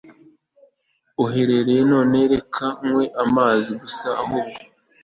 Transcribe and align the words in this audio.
Uhereye 1.25 1.77
none 1.91 2.17
reka 2.33 2.65
kunywa 2.77 3.03
amazi 3.23 3.71
gusa 3.81 4.07
ahubwo 4.21 4.59